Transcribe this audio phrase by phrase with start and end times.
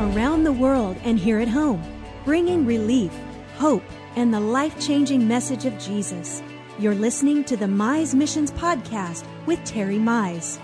[0.00, 1.82] around the world and here at home,
[2.24, 3.12] bringing relief,
[3.56, 3.82] hope,
[4.16, 6.42] and the life changing message of Jesus.
[6.78, 10.58] You're listening to the Mize Missions Podcast with Terry Mize.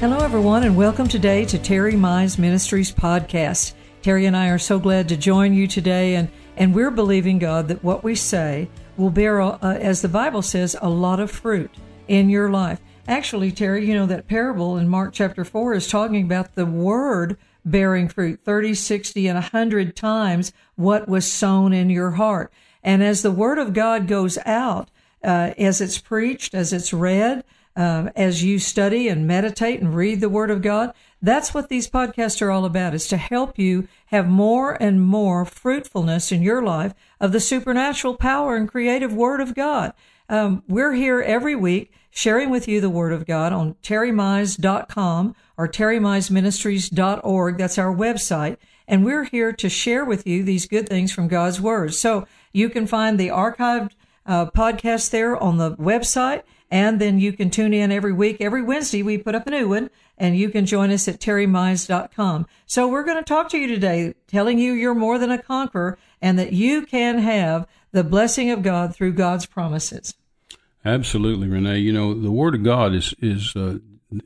[0.00, 3.74] Hello, everyone, and welcome today to Terry Mize Ministries Podcast.
[4.02, 7.68] Terry and I are so glad to join you today, and, and we're believing, God,
[7.68, 11.70] that what we say will bear, uh, as the Bible says, a lot of fruit
[12.08, 12.80] in your life.
[13.06, 17.36] Actually, Terry, you know, that parable in Mark chapter 4 is talking about the word
[17.62, 22.50] bearing fruit 30, 60, and 100 times what was sown in your heart.
[22.82, 24.90] And as the word of God goes out,
[25.22, 27.44] uh, as it's preached, as it's read,
[27.76, 31.88] uh, as you study and meditate and read the word of God, that's what these
[31.88, 36.62] podcasts are all about is to help you have more and more fruitfulness in your
[36.62, 39.92] life of the supernatural power and creative word of God.
[40.28, 45.68] Um, we're here every week sharing with you the word of God on terrymize.com or
[45.68, 47.58] terrymizeministries.org.
[47.58, 48.56] That's our website.
[48.86, 51.92] And we're here to share with you these good things from God's word.
[51.92, 53.92] So you can find the archived
[54.26, 56.44] uh, podcast there on the website.
[56.70, 58.40] And then you can tune in every week.
[58.40, 62.46] Every Wednesday, we put up a new one and you can join us at terrymize.com.
[62.66, 65.98] So we're going to talk to you today, telling you you're more than a conqueror
[66.22, 70.14] and that you can have the blessing of God through God's promises.
[70.84, 71.78] Absolutely, Renee.
[71.78, 73.78] You know, the Word of God is, is uh,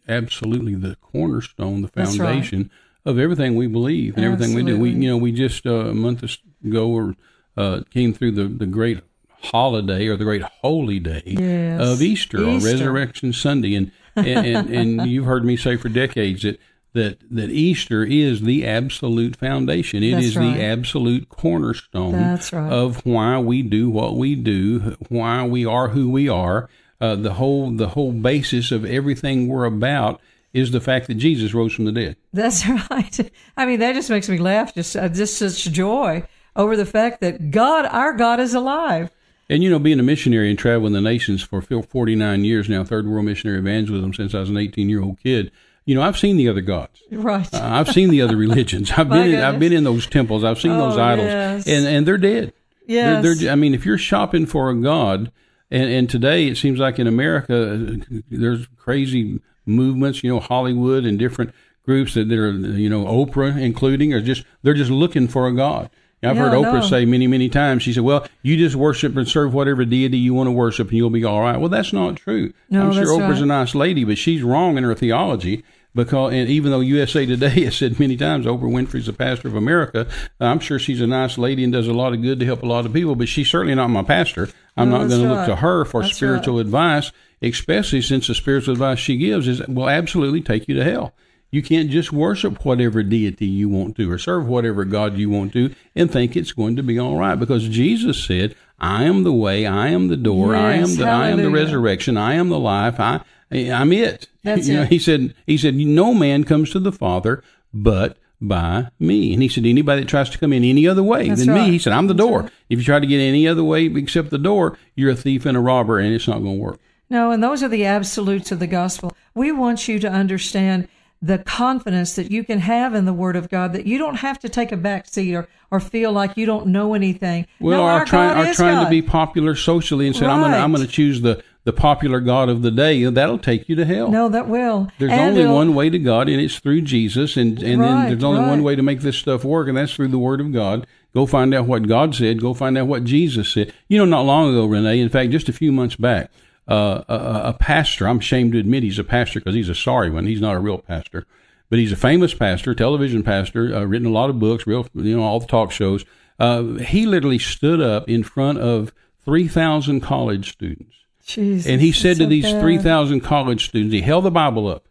[0.09, 2.59] absolutely the cornerstone, the foundation
[3.05, 3.11] right.
[3.11, 4.79] of everything we believe and everything we do.
[4.79, 6.25] We, you know, we just uh, a month
[6.65, 7.15] ago or
[7.57, 9.01] uh, came through the, the great
[9.43, 11.81] holiday or the great holy day yes.
[11.81, 13.75] of Easter, Easter, or Resurrection Sunday.
[13.75, 16.61] And, and, and, and, you've heard me say for decades that,
[16.99, 20.03] that, that Easter is the absolute foundation.
[20.03, 20.57] It That's is right.
[20.57, 22.55] the absolute cornerstone right.
[22.55, 26.69] of why we do what we do, why we are who we are.
[27.01, 30.21] Uh, the whole the whole basis of everything we're about
[30.53, 32.17] is the fact that Jesus rose from the dead.
[32.33, 33.31] That's right.
[33.57, 34.75] I mean, that just makes me laugh.
[34.75, 36.27] Just uh, just such joy
[36.57, 39.11] over the fact that God, our God, is alive.
[39.49, 43.07] And you know, being a missionary and traveling the nations for 49 years now, third
[43.07, 45.53] world missionary evangelism since I was an 18 year old kid.
[45.89, 47.03] You know, I've seen the other gods.
[47.11, 47.49] Right.
[47.55, 48.91] Uh, I've seen the other religions.
[48.95, 50.45] I've been in, I've been in those temples.
[50.45, 51.67] I've seen those Oh, idols, yes.
[51.67, 52.53] and and they're dead.
[52.87, 53.23] Yes.
[53.23, 55.33] They're, they're, I mean, if you're shopping for a god,
[55.71, 58.01] and, and today it seems like in America
[58.31, 60.23] there's crazy movements.
[60.23, 61.55] You know, Hollywood and different
[61.87, 65.89] groups that are you know Oprah including are just they're just looking for a god.
[66.23, 66.87] I've Yeah, heard Oprah no.
[66.87, 67.83] say many, many times.
[67.85, 70.97] She said, "Well, you just worship and serve whatever deity you want to worship, and
[70.99, 72.53] you'll be all right." Well, that's not true.
[72.69, 73.43] No, I'm sure Oprah's right.
[73.43, 75.65] a nice lady, but she's wrong in her theology.
[75.99, 79.57] Because and even though USA Today has said many times Oprah Winfrey's the pastor of
[79.57, 80.07] America,
[80.41, 82.63] uh, I'm sure she's a nice lady and does a lot of good to help
[82.63, 83.17] a lot of people.
[83.17, 84.49] But she's certainly not my pastor.
[84.77, 87.11] I'm No, not going to look to her for That's spiritual advice,
[87.43, 91.15] especially since the spiritual advice she gives is will absolutely take you to hell.
[91.51, 95.53] You can't just worship whatever deity you want to or serve whatever God you want
[95.55, 99.33] to and think it's going to be all right because Jesus said, I am the
[99.33, 102.51] way, I am the door, I am Yes, the I am the resurrection, I am
[102.51, 104.29] the life, I I'm it.
[104.43, 104.89] That's you know, it.
[104.89, 107.43] he said he said no man comes to the Father
[107.73, 109.33] but by me.
[109.33, 111.67] And he said anybody that tries to come in any other way That's than right.
[111.67, 112.41] me, he said I'm the That's door.
[112.43, 112.53] right.
[112.69, 115.57] If you try to get any other way except the door, you're a thief and
[115.57, 116.79] a robber and it's not going to work.
[117.11, 119.17] No, and those are the absolutes of the gospel.
[119.35, 120.89] We want you to understand
[121.21, 124.39] the confidence that you can have in the Word of God, that you don't have
[124.41, 127.47] to take a back seat or, or feel like you don't know anything.
[127.61, 128.85] Well, no, are trying are trying God.
[128.85, 131.73] to be popular socially and said I'm going to I'm going to choose the the
[131.75, 133.05] popular god of the day.
[133.05, 134.11] That'll take you to hell.
[134.11, 134.89] No, that will.
[134.99, 137.37] There's And only one way to God, and it's through Jesus.
[137.37, 139.95] And, and Right, then there's only one way to make this stuff work, and that's
[139.95, 140.87] through the Word of God.
[141.15, 142.41] Go find out what God said.
[142.41, 143.75] Go find out what Jesus said.
[143.87, 146.31] You know, not long ago, Renee, in fact, just a few months back,
[146.67, 150.09] uh, a, a pastor, I'm ashamed to admit he's a pastor because he's a sorry
[150.09, 150.27] one.
[150.27, 151.27] He's not a real pastor,
[151.69, 155.15] but he's a famous pastor, television pastor, uh, written a lot of books, real, you
[155.19, 156.07] know, all the talk shows.
[156.39, 158.91] Uh, he literally stood up in front of
[159.27, 160.95] 3,000 college students.
[161.29, 162.61] Jesus, And he said to so these bad.
[162.61, 164.89] 3,000 college students, he held the Bible up.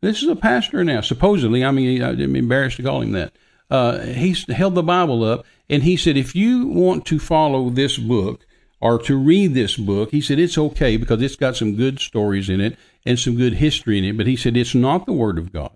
[0.00, 1.64] This is a pastor now, supposedly.
[1.64, 3.32] I mean, I'm embarrassed to call him that.
[3.70, 7.98] Uh, he held the Bible up and he said, if you want to follow this
[7.98, 8.46] book
[8.80, 12.48] or to read this book, he said, it's okay because it's got some good stories
[12.48, 14.16] in it and some good history in it.
[14.16, 15.72] But he said, it's not the Word of God.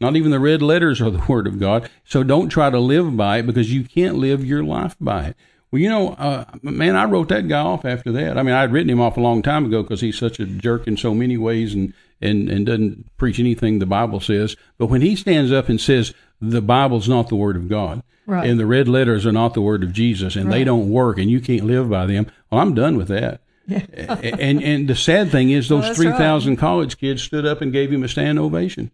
[0.00, 1.88] Not even the red letters are the Word of God.
[2.04, 5.36] So don't try to live by it because you can't live your life by it.
[5.72, 8.36] Well, you know, uh, man, I wrote that guy off after that.
[8.38, 10.86] I mean, I'd written him off a long time ago because he's such a jerk
[10.86, 14.54] in so many ways and, and, and doesn't preach anything the Bible says.
[14.76, 18.48] But when he stands up and says the Bible's not the Word of God, Right.
[18.48, 21.28] and the red letters are not the Word of Jesus, and they don't work, and
[21.28, 23.40] you can't live by them, well, I'm done with that.
[23.68, 27.72] and and the sad thing is, those that's three thousand college kids stood up and
[27.72, 28.90] gave him a stand ovation.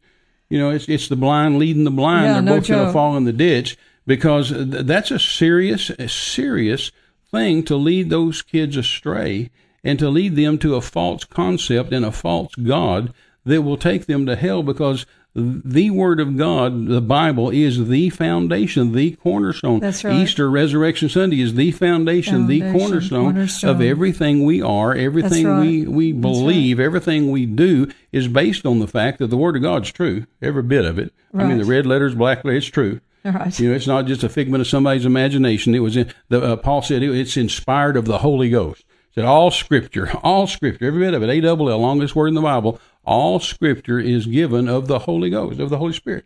[0.48, 2.24] You know, it's it's the blind leading the blind.
[2.26, 3.76] Yeah, They're no both going to fall in the ditch
[4.08, 6.90] because that's a serious, a serious
[7.30, 9.50] thing to lead those kids astray
[9.84, 13.12] and to lead them to a false concept and a false God
[13.44, 18.08] that will take them to hell because the Word of God, the Bible, is the
[18.08, 19.80] foundation, the cornerstone.
[19.80, 20.14] That's right.
[20.14, 23.70] Easter, Resurrection Sunday is the foundation, the cornerstone, cornerstone.
[23.70, 25.60] of everything we are, everything right.
[25.60, 29.62] we, we believe, everything we do is based on the fact that the Word of
[29.62, 31.12] God's true, every bit of it.
[31.34, 33.00] I mean, the red letters, black letters, it's true.
[33.32, 33.58] Right.
[33.60, 35.74] You know, it's not just a figment of somebody's imagination.
[35.74, 38.84] It was in the uh, Paul said it, it's inspired of the Holy Ghost.
[39.14, 42.34] Said all Scripture, all Scripture, every bit of it, A double L, longest word in
[42.34, 42.80] the Bible.
[43.04, 46.24] All Scripture is given of the Holy Ghost, of the Holy Spirit,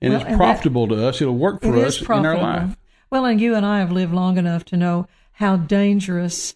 [0.00, 1.20] and Well, it's and that- profitable to us.
[1.22, 2.76] It'll work for It us in our life.
[3.10, 6.54] Well, and you and I have lived long enough to know how dangerous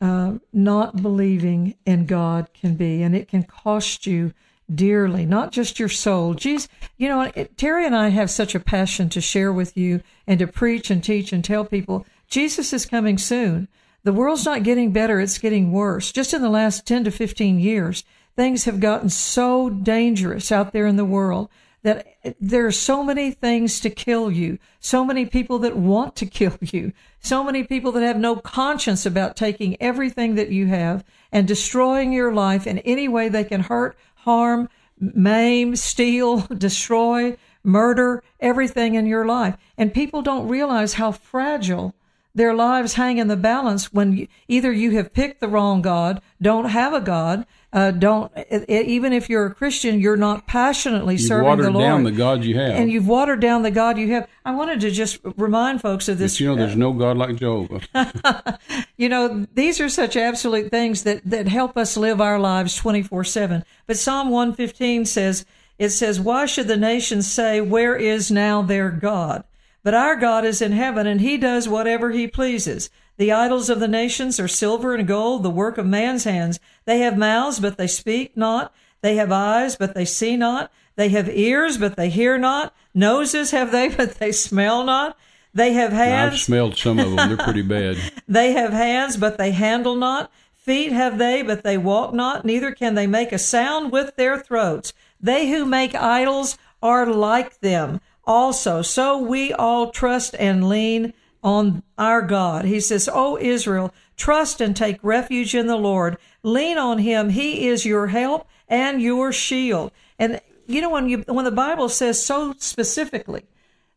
[0.00, 4.32] uh, not believing in God can be, and it can cost you
[4.72, 6.34] dearly, not just your soul.
[6.34, 10.02] Jesus, you know, it, Terry and I have such a passion to share with you
[10.26, 13.68] and to preach and teach and tell people Jesus is coming soon.
[14.04, 16.12] The world's not getting better, it's getting worse.
[16.12, 18.04] Just in the last 10 to 15 years,
[18.36, 21.48] things have gotten so dangerous out there in the world
[21.82, 22.06] that
[22.40, 26.56] there are so many things to kill you, so many people that want to kill
[26.60, 31.46] you, so many people that have no conscience about taking everything that you have and
[31.46, 33.96] destroying your life in any way they can hurt,
[34.28, 34.68] harm,
[35.00, 39.56] maim, steal, destroy, murder, everything in your life.
[39.78, 41.94] And people don't realize how fragile
[42.34, 46.66] their lives hang in the balance when either you have picked the wrong God, don't
[46.66, 51.14] have a God, uh, don't e- e- even if you're a Christian, you're not passionately
[51.16, 52.72] You've serving watered the Lord, down the God you have.
[52.76, 54.26] and you've watered down the God you have.
[54.44, 56.34] I wanted to just remind folks of this.
[56.36, 57.80] But you know, there's no God like Jehovah.
[58.96, 63.22] You know, these are such absolute things that, that help us live our lives 24
[63.22, 63.64] 7.
[63.86, 65.46] But Psalm 115 says,
[65.78, 69.44] it says, Why should the nations say, Where is now their God?
[69.84, 72.90] But our God is in heaven, and he does whatever he pleases.
[73.18, 76.60] The idols of the nations are silver and gold, the work of man's hands.
[76.84, 78.72] They have mouths, but they speak not.
[79.00, 80.72] They have eyes, but they see not.
[80.94, 82.74] They have ears, but they hear not.
[82.94, 85.18] Noses have they, but they smell not.
[85.52, 86.34] They have hands.
[86.34, 87.28] I've smelled some of them.
[87.28, 87.96] They're pretty bad.
[88.28, 90.30] They have hands, but they handle not.
[90.54, 92.44] Feet have they, but they walk not.
[92.44, 94.92] Neither can they make a sound with their throats.
[95.20, 98.82] They who make idols are like them also.
[98.82, 102.64] So we all trust and lean on our God.
[102.64, 106.18] He says, O Israel, trust and take refuge in the Lord.
[106.42, 107.30] Lean on him.
[107.30, 109.92] He is your help and your shield.
[110.18, 113.44] And you know, when you, when the Bible says so specifically,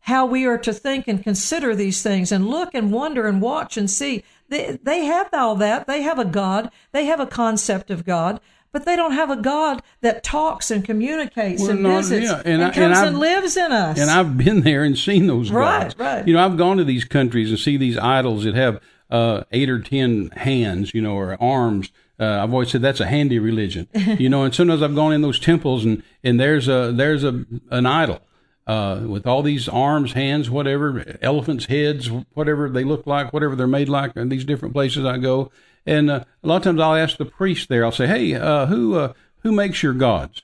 [0.01, 3.77] how we are to think and consider these things and look and wonder and watch
[3.77, 4.23] and see.
[4.49, 5.85] They, they have all that.
[5.85, 6.71] They have a God.
[6.91, 8.39] They have a concept of God,
[8.73, 12.37] but they don't have a God that talks and communicates Well, and not- visits yeah,
[12.45, 13.99] and, and I- comes and, I've- lives in us.
[13.99, 15.97] And I've been there and seen those Right, gods.
[15.99, 16.27] right.
[16.27, 18.79] You know, I've gone to these countries and see these idols that have
[19.09, 21.91] uh, eight or ten hands, you know, or arms.
[22.19, 23.87] Uh, I've always said that's a handy religion,
[24.19, 24.43] you know.
[24.43, 28.21] And sometimes I've gone in those temples and and there's a there's a an idol
[28.67, 33.65] uh, with all these arms, hands, whatever, elephants' heads, whatever they look like, whatever they're
[33.67, 34.15] made like.
[34.15, 35.51] In these different places I go,
[35.85, 37.83] and uh, a lot of times I'll ask the priest there.
[37.85, 39.13] I'll say, "Hey, uh, who uh,
[39.43, 40.41] who makes your gods?"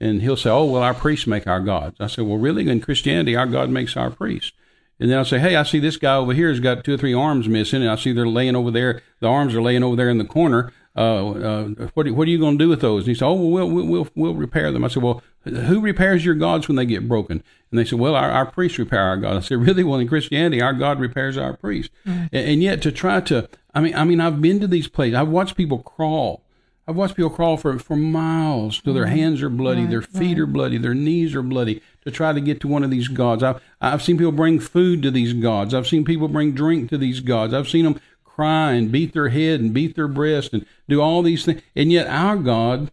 [0.00, 2.68] And he'll say, "Oh, well, our priests make our gods." I say, "Well, really?
[2.68, 4.52] In Christianity, our God makes our priests."
[5.00, 6.98] And then I'll say, "Hey, I see this guy over here has got two or
[6.98, 9.02] three arms missing, and I see they're laying over there.
[9.20, 10.72] The arms are laying over there in the corner.
[10.96, 11.64] Uh, uh,
[11.94, 13.68] what, are- what are you going to do with those?" And he said, "Oh, well,
[13.70, 17.08] we'll we'll we'll repair them." I said, "Well, who repairs your gods when they get
[17.08, 19.84] broken?" And they said, "Well, our, our priests repair our gods." I said, "Really?
[19.84, 22.26] Well, in Christianity, our God repairs our priests." Mm-hmm.
[22.32, 25.14] And, and yet, to try to, I mean, I mean, I've been to these places.
[25.14, 26.42] I've watched people crawl.
[26.88, 29.16] I've watched people crawl for, for miles till their mm-hmm.
[29.16, 32.60] hands are bloody, their feet are bloody, their knees are bloody to try to get
[32.60, 33.42] to one of these gods.
[33.42, 35.74] I've, I've seen people bring food to these gods.
[35.74, 37.52] I've seen people bring drink to these gods.
[37.52, 41.22] I've seen them cry and beat their head and beat their breast and do all
[41.22, 41.60] these things.
[41.76, 42.90] And yet, our God,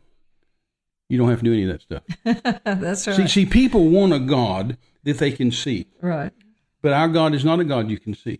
[1.09, 2.03] you don't have to do any of that stuff.
[2.63, 3.15] That's right.
[3.15, 6.31] See, see, people want a God that they can see, right.
[6.81, 8.39] but our God is not a God you can see.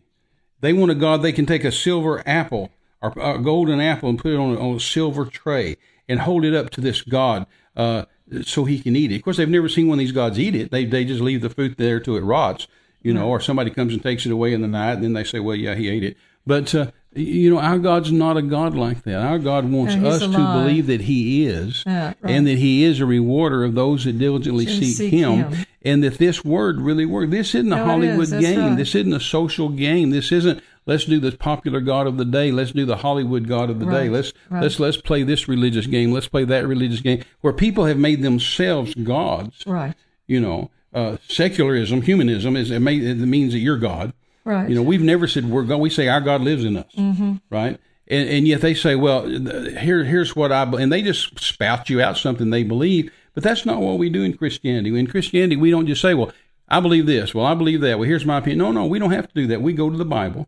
[0.61, 4.17] They want a God they can take a silver apple or a golden apple and
[4.17, 7.45] put it on a, on a silver tray and hold it up to this God
[7.75, 8.05] uh,
[8.41, 9.17] so he can eat it.
[9.17, 10.71] Of course, they've never seen one of these gods eat it.
[10.71, 12.67] They they just leave the fruit there till it rots,
[13.01, 15.23] you know, or somebody comes and takes it away in the night, and then they
[15.23, 16.17] say, well, yeah, he ate it.
[16.47, 19.21] But uh, You know, our God's not a God like that.
[19.21, 22.17] Our God wants No, us to believe that He is, Yeah, right.
[22.23, 25.65] and that He is a rewarder of those that diligently seek, seek him, Him.
[25.81, 27.31] and that this Word really works.
[27.31, 28.31] This isn't a No, Hollywood is.
[28.33, 28.59] Game.
[28.59, 28.77] right.
[28.77, 30.09] This isn't a social game.
[30.09, 32.51] This isn't let's do the popular God of the day.
[32.51, 34.09] Let's do the Hollywood God of the day.
[34.09, 34.63] Let's right.
[34.63, 36.11] let's let's play this religious game.
[36.11, 39.63] Let's play that religious game, where people have made themselves gods.
[39.65, 39.93] Right.
[40.27, 44.11] You know, uh, secularism, humanism is it, may, it means that you're God.
[44.45, 44.69] Right.
[44.69, 45.77] You know, we've never said we're God.
[45.77, 47.35] We say our God lives in us, mm-hmm.
[47.49, 47.79] right?
[48.07, 51.89] And, and yet they say, well, here, here's what I, be-" and they just spout
[51.89, 53.11] you out something they believe.
[53.33, 54.97] But that's not what we do in Christianity.
[54.97, 56.31] In Christianity, we don't just say, well,
[56.69, 57.33] I believe this.
[57.33, 57.99] Well, I believe that.
[57.99, 58.59] Well, here's my opinion.
[58.59, 59.61] No, no, we don't have to do that.
[59.61, 60.47] We go to the Bible.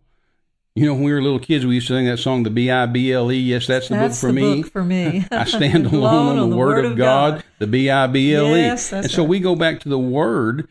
[0.76, 2.70] You know, when we were little kids, we used to sing that song, the B
[2.70, 3.36] I B L E.
[3.36, 4.62] Yes, that's the That's book for the me.
[4.62, 5.26] book for me.
[5.32, 8.62] I stand alone on, the, word, of God, the B I B L E.
[8.62, 9.30] Yes, And so right.
[9.30, 10.68] we go back to the word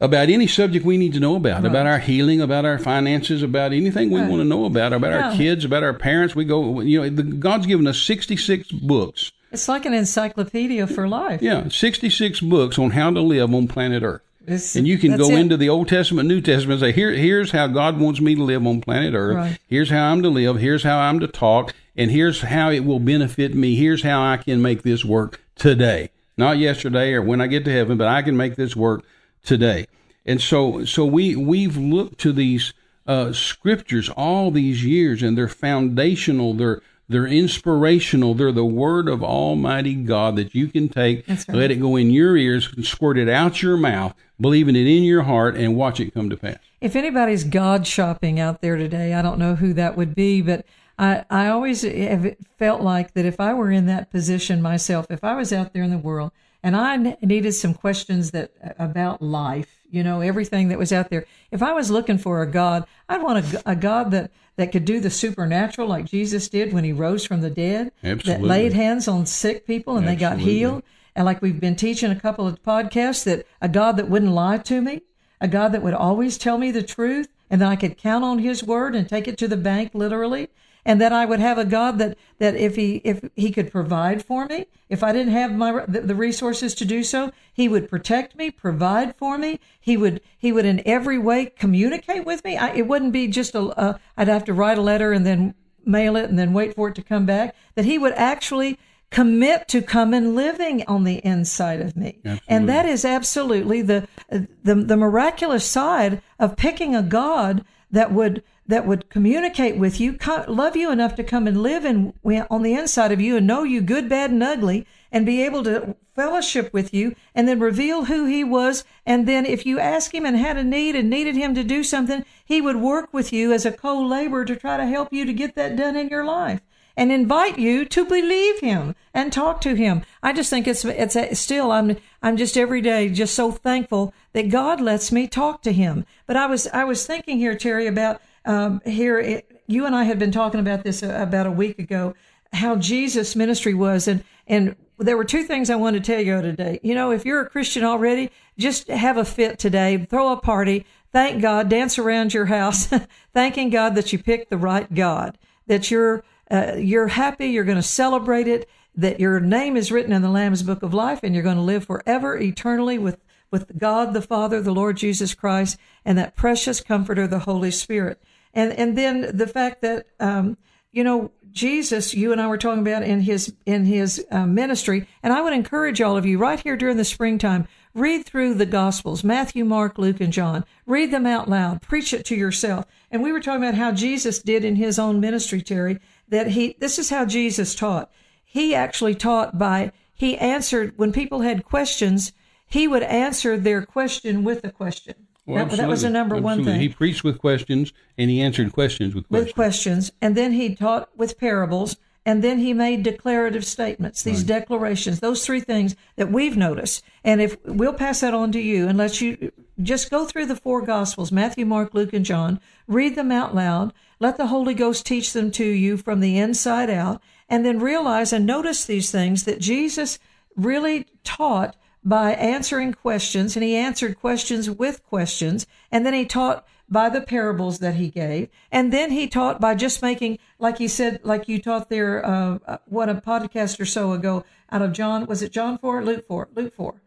[0.00, 3.72] about any subject we need to know about, about our healing, about our finances, about
[3.72, 4.28] anything we Right.
[4.30, 6.34] want to know about, about our kids, about our parents.
[6.34, 9.30] We go, you know, the, God's given us 66 books.
[9.52, 11.42] It's like an encyclopedia for life.
[11.42, 14.22] Yeah, 66 books on how to live on planet Earth.
[14.46, 15.38] It's- And you can go it.
[15.38, 18.42] into the Old Testament, New Testament, and say, Here, here's how God wants me to
[18.42, 19.36] live on planet Earth.
[19.36, 19.58] Right.
[19.68, 20.58] Here's how I'm to live.
[20.58, 21.74] Here's how I'm to talk.
[21.96, 23.74] And here's how it will benefit me.
[23.74, 26.10] Here's how I can make this work today.
[26.38, 29.04] Not yesterday or when I get to heaven, but I can make this work
[29.42, 29.86] today.
[30.26, 32.72] And so, so we, we've looked to these
[33.06, 36.54] uh, scriptures all these years, and they're foundational.
[36.54, 38.34] They're they're inspirational.
[38.34, 41.44] They're the word of Almighty God that you can take, right.
[41.48, 45.02] let it go in your ears, and squirt it out your mouth, believing it in
[45.02, 46.58] your heart, and watch it come to pass.
[46.80, 50.64] If anybody's God shopping out there today, I don't know who that would be, but
[51.00, 55.24] I, I always have felt like that if I were in that position myself, if
[55.24, 56.30] I was out there in the world
[56.62, 61.10] and I needed some questions that uh, about life, you know, everything that was out
[61.10, 64.84] there, if I was looking for a God, I'd want a God that, that could
[64.84, 68.42] do the supernatural like Jesus did when he rose from the dead, Absolutely.
[68.42, 70.54] that laid hands on sick people and they got Absolutely.
[70.54, 70.82] healed.
[71.16, 74.58] And like we've been teaching a couple of podcasts, that a God that wouldn't lie
[74.58, 75.02] to me,
[75.40, 78.38] a God that would always tell me the truth, and that I could count on
[78.38, 80.48] His word and take it to the bank literally,
[80.84, 84.24] and that I would have a God that that if He if He could provide
[84.24, 87.88] for me, if I didn't have my the, the resources to do so, He would
[87.88, 89.60] protect me, provide for me.
[89.80, 92.56] He would He would in every way communicate with me.
[92.56, 95.54] I, it wouldn't be just a uh, I'd have to write a letter and then
[95.84, 97.54] mail it and then wait for it to come back.
[97.74, 98.78] That He would actually
[99.10, 102.20] commit to come and living on the inside of me.
[102.46, 108.42] And that is absolutely the, the the miraculous side of picking a God that would
[108.70, 112.14] that would communicate with you, co- love you enough to come and live in
[112.50, 115.62] on the inside of you and know you good, bad, and ugly, and be able
[115.64, 118.84] to fellowship with you, and then reveal who He was.
[119.04, 121.84] And then, if you asked Him and had a need and needed Him to do
[121.84, 125.32] something, He would work with you as a co-laborer to try to help you to
[125.32, 126.60] get that done in your life
[126.96, 130.02] and invite you to believe him and talk to him.
[130.22, 134.12] I just think it's it's a, still I'm I'm just every day just so thankful
[134.32, 136.04] that God lets me talk to him.
[136.26, 140.04] But I was I was thinking here Terry about um, here it, you and I
[140.04, 142.14] had been talking about this uh, about a week ago
[142.52, 146.42] how Jesus ministry was and and there were two things I wanted to tell you
[146.42, 146.78] today.
[146.82, 150.84] You know, if you're a Christian already, just have a fit today, throw a party,
[151.10, 152.86] thank God, dance around your house,
[153.32, 157.76] thanking God that you picked the right God, that you're uh, you're happy, you're going
[157.76, 161.32] to celebrate it, that your name is written in the Lamb's Book of Life, and
[161.32, 163.18] you're going to live forever, eternally with
[163.50, 168.20] with God the Father, the Lord Jesus Christ, and that precious Comforter, the Holy Spirit.
[168.54, 170.56] And and then the fact that um,
[170.92, 175.08] you know Jesus, you and I were talking about in his in his uh, ministry,
[175.22, 177.66] and I would encourage all of you right here during the springtime.
[177.92, 180.64] Read through the Gospels, Matthew, Mark, Luke, and John.
[180.86, 181.82] Read them out loud.
[181.82, 182.84] Preach it to yourself.
[183.10, 186.76] And we were talking about how Jesus did in his own ministry, Terry, that he,
[186.78, 188.12] this is how Jesus taught.
[188.44, 192.30] He actually taught by, he answered, when people had questions,
[192.64, 195.26] he would answer their question with a question.
[195.50, 196.18] Well, that, that was the absolutely.
[196.18, 199.46] number one thing He preached with questions and he answered questions with questions.
[199.46, 204.44] with questions, and then he taught with parables, and then he made declarative statements, these
[204.44, 207.02] declarations, those three things that we've noticed.
[207.24, 209.52] And if we'll pass that on to you and let you
[209.82, 213.94] just go through the four gospels, Matthew, Mark, Luke, and John, read them out loud,
[214.18, 218.32] let the Holy Ghost teach them to you from the inside out, and then realize
[218.32, 220.18] and notice these things that Jesus
[220.56, 226.66] really taught by answering questions, and he answered questions with questions, and then he taught
[226.88, 230.88] by the parables that he gave, and then he taught by just making, like he
[230.88, 234.92] said, like you taught there, uh, uh, what a podcast or so ago out of
[234.92, 237.00] John, was it John 4, Luke 4, Luke 4,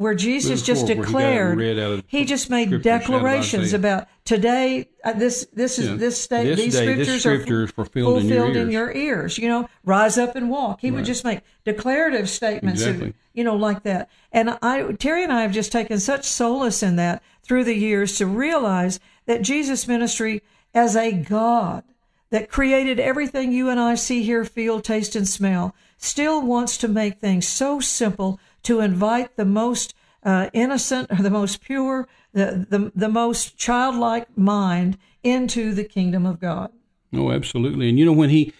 [0.00, 4.88] where Jesus just he declared, of he just made scriptures out of declarations about today.
[5.04, 5.96] Uh, this this is Yeah.
[5.96, 6.44] this state.
[6.44, 8.72] This these day, scriptures scripture are is fulfilled in your in ears.
[8.72, 9.36] your ears.
[9.36, 10.80] You know, rise up and walk.
[10.80, 13.12] He would just make declarative statements, Exactly.
[13.34, 14.08] you know, like that.
[14.32, 18.16] And I, Terry and I have just taken such solace in that through the years
[18.16, 20.40] to realize that Jesus' ministry
[20.74, 21.84] as a God
[22.30, 26.88] that created everything you and I see, hear, feel, taste, and smell, still wants to
[26.88, 32.66] make things so simple to invite the most uh, innocent or the most pure, the,
[32.68, 36.70] the, the most childlike mind into the kingdom of God.
[37.12, 37.88] Oh, absolutely.
[37.88, 38.52] And you know when he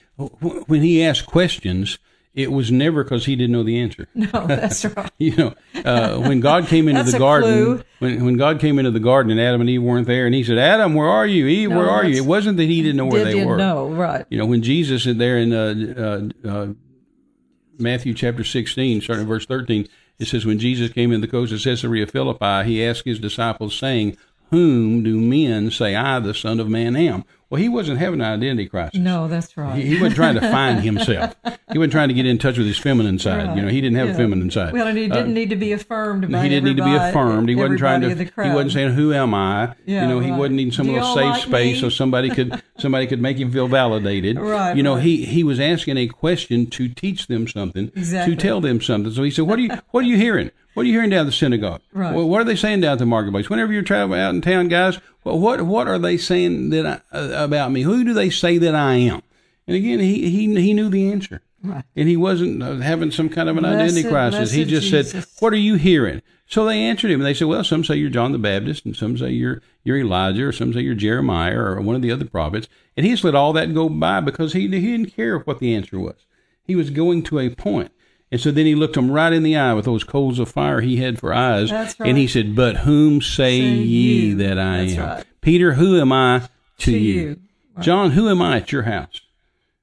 [0.66, 1.98] when he asked questions,
[2.34, 4.08] it was never because he didn't know the answer.
[4.14, 5.10] No, that's right.
[5.18, 5.54] You know,
[5.84, 9.40] uh, when God came into the garden, when when God came into the garden and
[9.40, 11.46] Adam and Eve weren't there, and He said, "Adam, where are you?
[11.46, 13.56] Eve, No, where are you?" It wasn't that He didn't know where Did they were.
[13.56, 13.88] know?
[13.88, 14.24] Right.
[14.30, 16.66] You know, when Jesus is there in uh, uh, uh,
[17.80, 21.62] Matthew chapter 16, starting verse 13, it says, When Jesus came in the coast of
[21.62, 24.16] Caesarea Philippi, he asked his disciples, saying,
[24.50, 27.24] Whom do men say I, the Son of Man, am?
[27.50, 28.98] Well, he wasn't having an identity crisis.
[29.00, 29.76] No, that's right.
[29.76, 31.34] He, he wasn't trying to find himself.
[31.72, 33.56] He wasn't trying to get in touch with his feminine side.
[33.56, 34.14] You know, he didn't have Yeah.
[34.14, 34.72] a feminine side.
[34.72, 36.94] Well, and he Uh, didn't need to be affirmed by he didn't need to be
[36.94, 37.48] affirmed.
[37.48, 38.06] He wasn't trying to.
[38.06, 38.48] everybody in the crowd.
[38.50, 41.12] He wasn't saying, "Who am I?" Yeah, you know, he wasn't needing some Do little
[41.14, 41.80] safe like space me?
[41.80, 44.38] so somebody could somebody could make him feel validated.
[44.50, 45.02] Right, You know, right.
[45.02, 48.36] he he was asking a question to teach them something, Exactly.
[48.36, 49.12] to tell them something.
[49.12, 50.52] So he said, "What are you What are you hearing?
[50.74, 51.80] What are you hearing down the synagogue?
[51.92, 52.14] Right.
[52.14, 53.50] Well, what are they saying down at the marketplace?
[53.50, 57.16] Whenever you're traveling out in town, guys, well, what what are they saying that I,
[57.16, 57.82] uh, about me?
[57.82, 59.22] Who do they say that I am?"
[59.66, 61.42] And again, he he he knew the answer.
[61.62, 61.84] Right.
[61.94, 64.52] And he wasn't uh, having some kind of an identity Blessed- crisis.
[64.52, 67.62] He just said, "What are you hearing?" So they answered him, and they said, "Well,
[67.62, 70.80] some say you're John the Baptist, and some say you're you're Elijah, or some say
[70.80, 73.88] you're Jeremiah, or one of the other prophets." And he just let all that go
[73.88, 76.26] by because he he didn't care what the answer was.
[76.64, 77.92] He was going to a point.
[78.32, 80.80] And so then he looked him right in the eye with those coals of fire
[80.80, 84.58] he had for eyes, That's and he said, "But whom say, Say ye you." that
[84.58, 85.24] I That's am?" right.
[85.40, 86.40] Peter, who am I
[86.78, 87.20] to, To you?
[87.20, 87.40] you.
[87.74, 87.84] Right.
[87.84, 89.20] John, who am I at your house?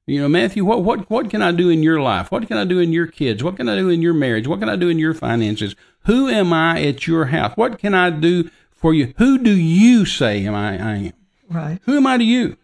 [0.05, 2.31] You know, Matthew, what, what, what can I do in your life?
[2.31, 3.43] What can I do in your kids?
[3.43, 4.47] What can I do in your marriage?
[4.47, 5.75] What can I do in your finances?
[6.05, 7.57] Who am I at your house?
[7.57, 9.13] What can I do for you?
[9.17, 11.13] Who do you say am I, I am?
[11.49, 11.79] Right.
[11.83, 12.55] Who am I to you?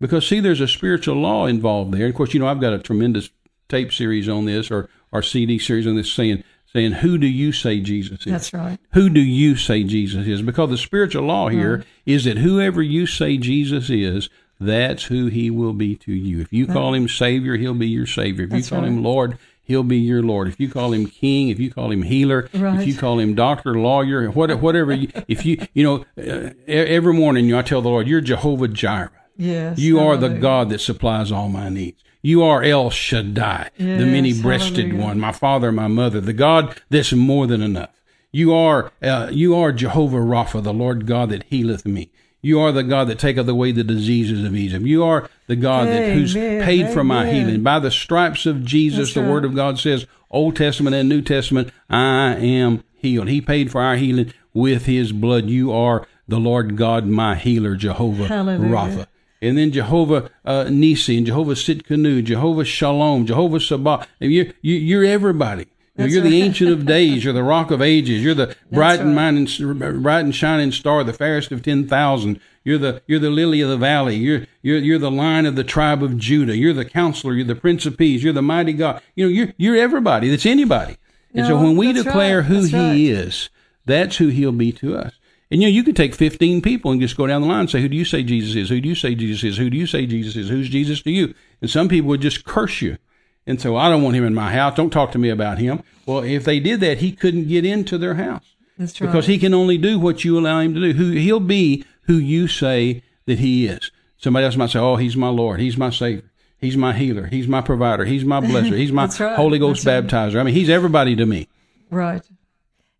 [0.00, 2.06] Because see, there's a spiritual law involved there.
[2.06, 3.30] And of course, you know, I've got a tremendous
[3.68, 7.52] tape series on this or, or CD series on this saying, saying, who do you
[7.52, 8.32] say Jesus is?
[8.32, 8.78] That's right.
[8.92, 10.42] Who do you say Jesus is?
[10.42, 14.28] Because the spiritual law here is that whoever you say Jesus is,
[14.60, 16.40] that's who he will be to you.
[16.40, 18.44] If you call him Savior, he'll be your Savior.
[18.44, 19.02] If you That's call him.
[19.02, 20.48] Lord, he'll be your Lord.
[20.48, 22.78] If you call him King, if you call him Healer, Right.
[22.80, 27.14] if you call him Doctor, Lawyer, what- whatever, you, if you, you know, uh, every
[27.14, 29.10] morning you know, I tell the Lord, you're Jehovah Jireh.
[29.36, 29.78] Yes.
[29.78, 30.28] You are the.
[30.28, 32.04] God that supplies all my needs.
[32.22, 37.12] You are El Shaddai, the many breasted one, my father, my mother, the God that's
[37.12, 37.90] more than enough.
[38.32, 42.10] You are, uh, you are Jehovah Rapha, the Lord God that healeth me.
[42.42, 44.84] You are the God that taketh away the diseases of Egypt.
[44.84, 47.62] You are the God that who's Amen, paid for my healing.
[47.62, 49.30] By the stripes of Jesus, That's the right.
[49.30, 53.28] Word of God says, Old Testament and New Testament, I am healed.
[53.28, 55.46] He paid for our healing with His blood.
[55.46, 58.70] You are the Lord God, my healer, Jehovah Hallelujah.
[58.70, 59.06] Rapha.
[59.42, 64.06] And then Jehovah uh, Nisi and Jehovah Tsidkenu, Jehovah Shalom, Jehovah Sabah.
[64.20, 65.62] And you, you, you're everybody.
[65.62, 66.42] You know, That's you're the.
[66.42, 67.24] Ancient of Days.
[67.24, 68.22] You're the Rock of Ages.
[68.22, 70.02] You're the bright and right.
[70.02, 72.40] bright and shining star, the fairest of ten thousand.
[72.64, 74.16] You're the you're the lily of the valley.
[74.16, 76.56] You're you're you're the lion of the tribe of Judah.
[76.56, 77.34] You're the counselor.
[77.34, 78.22] You're the Prince of Peace.
[78.22, 79.02] You're the mighty God.
[79.14, 80.28] You know you're you're everybody.
[80.28, 80.96] That's anybody.
[81.34, 82.46] And so when we declare right.
[82.46, 83.18] who That's He right.
[83.18, 83.50] is,
[83.86, 85.14] that's who He'll be to us.
[85.50, 87.70] And you know, you could take 15 people and just go down the line and
[87.70, 88.68] say, Who do you say Jesus is?
[88.68, 89.58] Who do you say Jesus is?
[89.58, 90.48] Who do you say Jesus is?
[90.48, 91.34] Who's Jesus to you?
[91.60, 92.98] And some people would just curse you.
[93.46, 94.76] And so I don't want him in my house.
[94.76, 95.82] Don't talk to me about him.
[96.06, 99.06] Well, if they did that, he couldn't get into their house That's right.
[99.08, 100.92] because he can only do what you allow him to do.
[100.92, 103.90] Who he'll be who you say that he is.
[104.18, 105.60] Somebody else might say, "Oh, he's my Lord.
[105.60, 106.30] He's my Savior.
[106.58, 107.26] He's my healer.
[107.26, 108.04] He's my provider.
[108.04, 108.76] He's my blesser.
[108.76, 109.36] He's my right.
[109.36, 110.30] Holy Ghost That's right.
[110.32, 111.48] baptizer." I mean, he's everybody to me.
[111.90, 112.22] Right.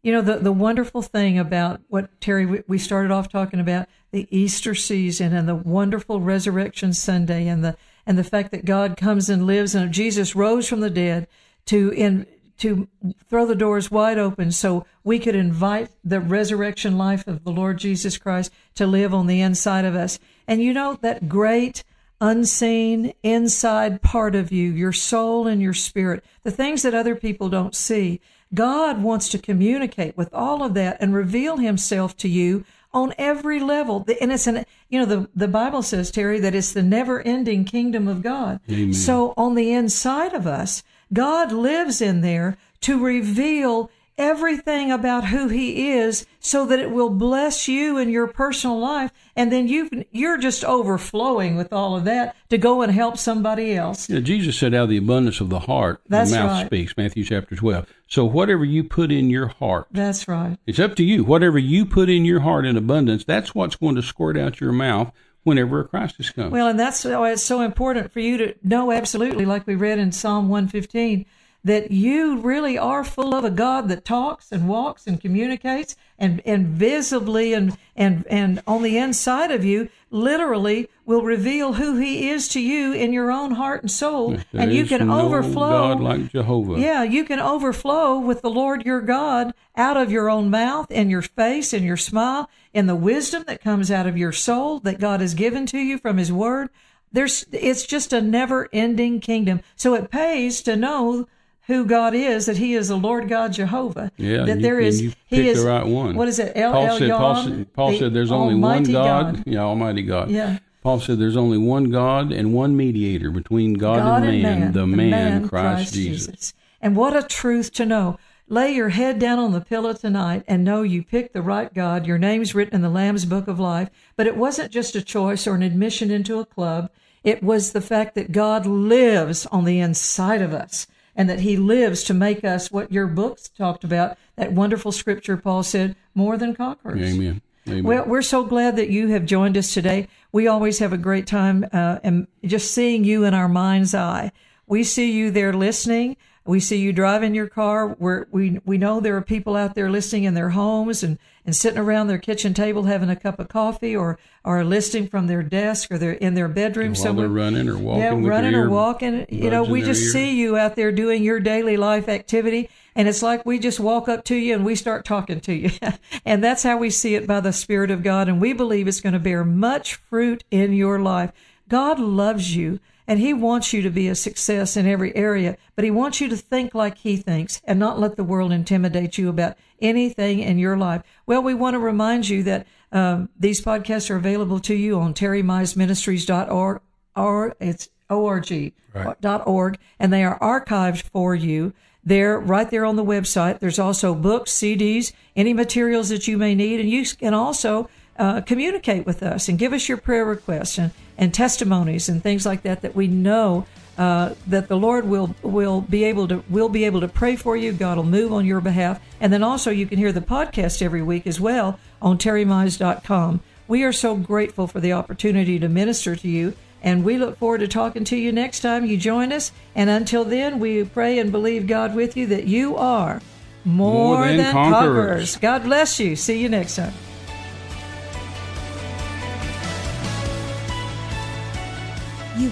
[0.03, 4.27] You know, the, the wonderful thing about what, Terry, we, started off talking about the
[4.31, 9.29] Easter season and the wonderful Resurrection Sunday and the, and the fact that God comes
[9.29, 11.29] and lives and Jesus rose from the dead
[11.67, 12.27] to, in,
[12.59, 12.89] to
[13.29, 17.79] throw the doors wide open so we could invite the resurrection life of the Lord
[17.79, 20.19] Jesus Christ to live on the inside of us.
[20.47, 21.85] And you know, that great,
[22.21, 27.49] unseen inside part of you, your soul and your spirit, the things that other people
[27.49, 28.21] don't see.
[28.53, 33.61] God wants to communicate with all of that and reveal himself to you on every
[33.61, 34.05] level.
[34.21, 37.65] And it's an, you know, the, the Bible says, Terry, that it's the never ending
[37.65, 38.61] kingdom of God.
[38.69, 38.93] Amen.
[38.93, 40.83] So on the inside of us,
[41.13, 47.09] God lives in there to reveal everything about who he is so that it will
[47.11, 52.05] bless you in your personal life and then you you're just overflowing with all of
[52.05, 54.09] that to go and help somebody else.
[54.11, 56.67] Yeah, Jesus said out of the abundance of the heart That's the mouth right.
[56.67, 57.87] speaks, Matthew chapter 12.
[58.07, 60.59] So whatever you put in your heart, That's right.
[60.67, 61.25] it's up to you.
[61.25, 64.73] Whatever you put in your heart in abundance, that's what's going to squirt out your
[64.73, 66.53] mouth whenever a crisis comes.
[66.53, 69.99] Well, and that's why it's so important for you to know absolutely, like we read
[69.99, 71.25] in Psalm 115,
[71.63, 76.41] that you really are full of a God that talks and walks and communicates and,
[76.47, 82.31] and visibly and, and, and on the inside of you literally will reveal who he
[82.31, 84.31] is to you in your own heart and soul.
[84.31, 85.95] There and you can no overflow.
[85.95, 86.81] God like Jehovah.
[86.81, 91.11] Yeah, you can overflow with the Lord your God out of your own mouth and
[91.11, 94.99] your face and your smile and the wisdom that comes out of your soul that
[94.99, 96.71] God has given to you from his word.
[97.13, 99.61] There's it's just a never-ending kingdom.
[99.77, 101.27] So it pays to know
[101.71, 104.13] who God is, that He is the Lord God Jehovah.
[104.17, 106.17] Yeah, that you- there is you He is the right one.
[106.17, 106.53] What is it?
[106.55, 109.43] El Paul said, Paul said, Paul the said there's only one Almighty God.
[109.47, 110.31] Yeah, Almighty God.
[110.31, 110.59] Yeah.
[110.83, 114.61] Paul said there's only one God and one mediator between God, God and, and man,
[114.61, 116.55] man, the man, Christ, Jesus.
[116.81, 118.19] And what a truth to know.
[118.49, 122.07] Lay your head down on the pillow tonight and know you picked the right God.
[122.07, 123.91] Your name's written in the Lamb's Book of Life.
[124.17, 126.91] But it wasn't just a choice or an admission into a club.
[127.23, 130.87] It was the fact that God lives on the inside of us
[131.21, 134.17] and that he lives to make us what your books talked about.
[134.37, 137.15] That wonderful scripture Paul said, more than conquerors.
[137.15, 137.43] Amen.
[137.69, 137.85] Amen.
[137.85, 140.09] Well, we're so glad that you have joined us today.
[140.33, 144.33] We always have a great time uh, and just seeing you in our mind's eye.
[144.67, 146.17] We see you there listening.
[146.47, 147.89] We see you driving your car.
[147.99, 151.57] We're, we we know there are people out there listening in their homes and, and
[151.57, 155.43] sitting around their kitchen table having a cup of coffee or or listening from their
[155.43, 157.27] desk or they're in their bedroom While somewhere.
[157.29, 159.27] they're running or walking Yeah, running their or walking.
[159.29, 160.11] You know, we just ear.
[160.11, 162.71] see you out there doing your daily life activity.
[162.97, 165.71] And it's like we just walk up to you and we start talking to you.
[166.25, 168.29] and that's how we see it by the Spirit of God.
[168.29, 171.31] And we believe it's going to bear much fruit in your life.
[171.69, 175.85] God loves you and He wants you to be a success in every area, but
[175.85, 179.29] He wants you to think like He thinks and not let the world intimidate you
[179.29, 181.03] about anything in your life.
[181.27, 185.15] Well, we want to remind you that um, these podcasts are available to you on
[185.15, 186.83] terrymizeministries.org
[187.17, 188.73] or it's org
[189.21, 191.73] dot org and they are archived for you
[192.05, 193.59] there right there on the website.
[193.59, 196.79] There's also books cds any materials that you may need.
[196.79, 200.91] And you can also uh, communicate with us and give us your prayer requests and,
[201.19, 203.67] and testimonies and things like that that we know
[203.99, 207.57] uh, that the Lord will will be able to will be able to pray for
[207.57, 207.73] you.
[207.73, 211.03] God will move on your behalf, and then also you can hear the podcast every
[211.03, 213.41] week as well on terrymize.com.
[213.69, 217.61] We are so grateful for the opportunity to minister to you, and we look forward
[217.61, 219.53] to talking to you next time you join us.
[219.75, 223.21] And until then, we pray and believe God with you that you are
[223.65, 224.83] more, More than than, conquerors.
[224.83, 225.37] conquerors.
[225.37, 226.17] God bless you.
[226.17, 226.95] See you next time.